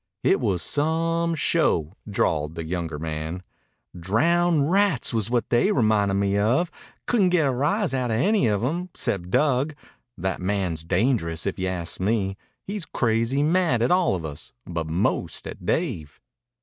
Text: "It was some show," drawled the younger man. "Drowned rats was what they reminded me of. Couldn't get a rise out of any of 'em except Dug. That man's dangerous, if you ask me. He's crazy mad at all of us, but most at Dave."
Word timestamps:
"It 0.23 0.39
was 0.39 0.63
some 0.63 1.35
show," 1.35 1.93
drawled 2.09 2.55
the 2.55 2.65
younger 2.65 2.97
man. 2.97 3.43
"Drowned 3.95 4.71
rats 4.71 5.13
was 5.13 5.29
what 5.29 5.49
they 5.51 5.71
reminded 5.71 6.15
me 6.15 6.39
of. 6.39 6.71
Couldn't 7.05 7.29
get 7.29 7.45
a 7.45 7.51
rise 7.51 7.93
out 7.93 8.09
of 8.09 8.17
any 8.17 8.47
of 8.47 8.63
'em 8.63 8.89
except 8.95 9.29
Dug. 9.29 9.75
That 10.17 10.41
man's 10.41 10.83
dangerous, 10.83 11.45
if 11.45 11.59
you 11.59 11.67
ask 11.67 11.99
me. 11.99 12.35
He's 12.63 12.87
crazy 12.87 13.43
mad 13.43 13.83
at 13.83 13.91
all 13.91 14.15
of 14.15 14.25
us, 14.25 14.53
but 14.65 14.87
most 14.87 15.45
at 15.45 15.67
Dave." 15.67 16.19